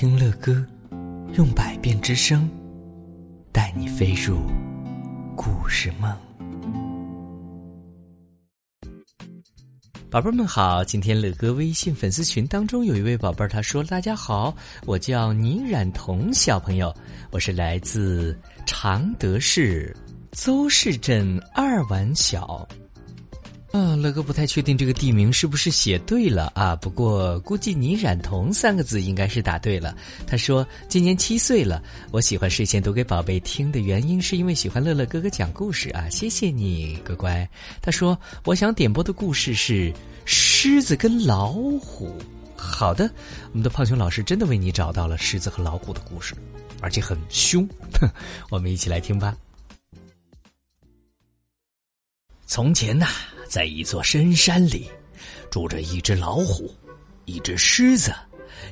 [0.00, 0.64] 听乐歌，
[1.34, 2.48] 用百变之声，
[3.50, 4.38] 带你飞入
[5.34, 6.16] 故事梦。
[10.08, 14.54] 宝贝们好，今天乐哥微信粉丝群当中有一位宝贝儿，他说：“大家好，
[14.86, 16.94] 我叫倪冉彤小朋友，
[17.32, 19.92] 我是来自常德市
[20.30, 22.64] 邹市镇二碗小。”
[23.70, 26.74] 啊，乐哥不太确定这个地名是不是写对了啊？
[26.74, 29.94] 不过估计“倪冉彤”三个字应该是答对了。
[30.26, 37.48] 他说今年七岁了，我喜欢睡前读给宝贝听的原因是因为喜欢乐乐哥哥讲故事啊，谢谢你，乖乖。
[37.82, 39.92] 他说我想点播的故事是
[40.24, 42.16] 狮子跟老虎。
[42.56, 43.08] 好的，
[43.52, 46.34] 我们的胖熊老师真的为你找到了狮子和老虎的故事，
[46.80, 47.68] 而且很凶，
[48.50, 49.36] 我们一起来听吧。
[52.48, 53.06] 从前呐。
[53.48, 54.86] 在一座深山里，
[55.50, 56.70] 住着一只老虎、
[57.24, 58.14] 一只狮子、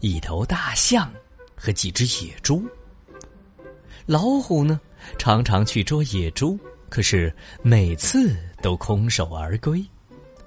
[0.00, 1.12] 一头大象
[1.54, 2.66] 和几只野猪。
[4.04, 4.80] 老虎呢，
[5.16, 6.58] 常常去捉野猪，
[6.88, 9.80] 可是每次都空手而归；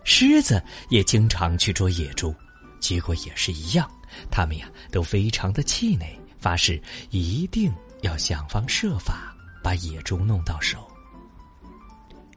[0.04, 2.36] 狮子也经常去捉野猪，
[2.82, 3.90] 结果也是一样。
[4.30, 9.34] 他们呀，都非常的气馁，发誓一定要想方设法
[9.64, 10.86] 把野猪弄到手。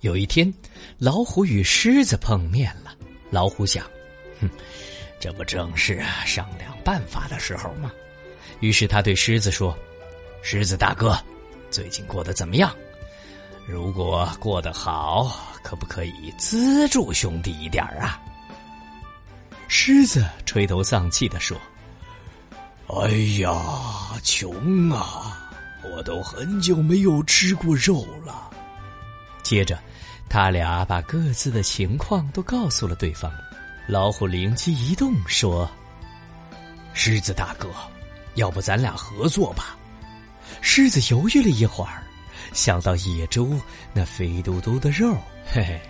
[0.01, 0.53] 有一天，
[0.97, 2.95] 老虎与狮子碰面了。
[3.31, 3.85] 老虎想
[4.41, 4.49] ：“哼，
[5.21, 7.93] 这不正是商量办法的时候吗？”
[8.61, 9.77] 于是他对狮子说
[10.43, 11.15] ：“狮子大哥，
[11.71, 12.75] 最近过得怎么样？
[13.67, 18.19] 如果过得好，可不可以资助兄弟一点啊？”
[19.69, 21.61] 狮子垂头丧气的说
[22.89, 23.53] ：“哎呀，
[24.25, 25.51] 穷啊！
[25.93, 28.51] 我都很久没有吃过肉了。”
[29.45, 29.79] 接着。
[30.31, 33.31] 他俩把各自的情况都告诉了对方，
[33.89, 35.69] 老虎灵机一动说
[36.95, 37.69] ：“狮子大哥，
[38.37, 39.77] 要不咱俩合作吧？”
[40.63, 42.05] 狮子犹豫了一会儿，
[42.53, 43.61] 想到野猪
[43.93, 45.17] 那肥嘟嘟的肉，
[45.51, 45.81] 嘿嘿，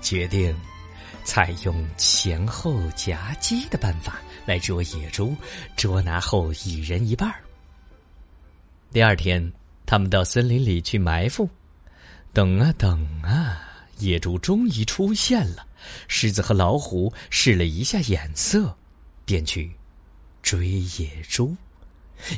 [0.00, 0.58] 决定
[1.22, 5.36] 采用前后夹击的办法来捉野猪，
[5.76, 7.30] 捉拿后一人一半。
[8.90, 9.52] 第二天，
[9.84, 11.46] 他们到森林里去埋伏，
[12.32, 13.68] 等啊等啊。
[14.02, 15.64] 野猪终于出现了，
[16.08, 18.76] 狮子和老虎使了一下眼色，
[19.24, 19.70] 便去
[20.42, 21.54] 追野猪。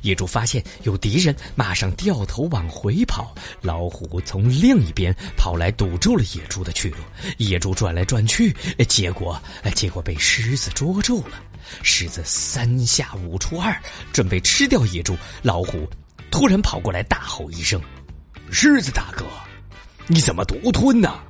[0.03, 3.35] 野猪发现有敌人，马上掉头往回跑。
[3.61, 6.97] 老虎从另一边跑来，堵住了野猪的去路。
[7.37, 8.55] 野猪转来转去，
[8.89, 9.39] 结果
[9.75, 11.43] 结果被狮子捉住了。
[11.83, 13.79] 狮子三下五除二，
[14.13, 15.17] 准备吃掉野猪。
[15.43, 15.89] 老虎
[16.31, 17.81] 突然跑过来，大吼一声
[18.51, 19.27] ：“狮子大哥，
[20.07, 21.21] 你怎么独吞呢？”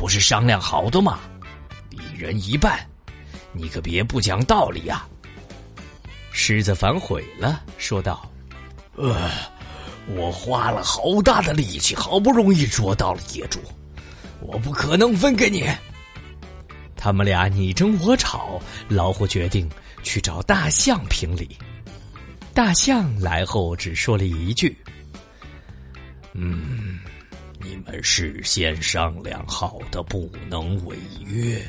[0.00, 1.20] 不是商量好的吗？
[1.90, 2.80] 一人一半，
[3.52, 5.06] 你可别不讲道理呀！
[6.32, 8.26] 狮子反悔了，说道
[8.96, 9.30] ：“呃，
[10.16, 13.60] 我花了好大的力气，好不容易捉到了野猪，
[14.40, 15.68] 我不可能分给你。”
[16.96, 19.68] 他们俩你争我吵，老虎决定
[20.02, 21.58] 去找大象评理。
[22.54, 24.74] 大象来后只说了一句
[26.32, 27.00] ：“嗯。”
[27.62, 31.62] 你们事先商量好的不能违约，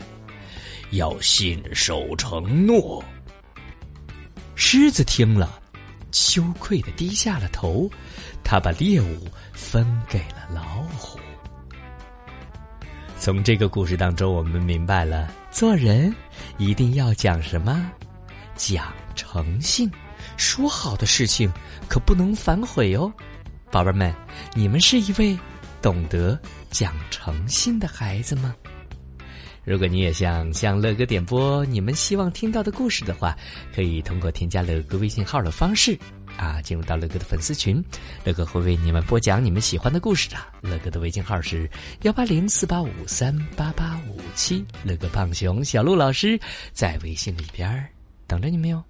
[0.91, 3.03] 要信守承诺。
[4.55, 5.61] 狮子听了，
[6.11, 7.89] 羞愧的低下了头，
[8.43, 11.19] 他把猎物分给了老虎。
[13.19, 16.13] 从这个故事当中，我们明白了，做人
[16.57, 17.91] 一定要讲什么？
[18.55, 19.91] 讲诚信，
[20.37, 21.51] 说好的事情
[21.89, 23.11] 可不能反悔哦，
[23.71, 24.13] 宝贝们，
[24.53, 25.37] 你们是一位。
[25.81, 28.55] 懂得讲诚信的孩子吗？
[29.63, 33.37] 如果你也想向乐哥点播你们希望听到的故事的话，
[33.75, 35.97] 可以通过添加乐哥微信号的方式
[36.35, 37.83] 啊，进入到乐哥的粉丝群，
[38.23, 40.37] 乐哥会为你们播讲你们喜欢的故事的。
[40.61, 41.69] 乐哥的微信号是
[42.01, 46.39] 幺八零四八五三八八五七，乐哥胖熊小鹿老师
[46.73, 47.87] 在微信里边
[48.25, 48.83] 等着你们哟。